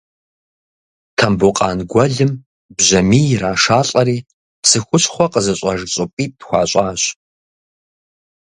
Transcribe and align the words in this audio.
Тамбукъан 1.17 1.79
гуэлым 1.91 2.31
бжьамий 2.77 3.25
ирашалӏэри 3.33 4.17
псы 4.61 4.79
хущхъуэ 4.85 5.25
къызыщӏэж 5.33 5.79
щӏыпӏитӏ 5.93 6.41
хуащӏащ. 6.47 7.01